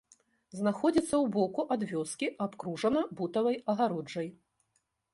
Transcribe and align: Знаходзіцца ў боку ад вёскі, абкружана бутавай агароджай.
Знаходзіцца 0.59 1.07
ў 1.07 1.25
боку 1.35 1.61
ад 1.77 1.85
вёскі, 1.93 2.31
абкружана 2.49 3.01
бутавай 3.23 3.63
агароджай. 3.75 4.27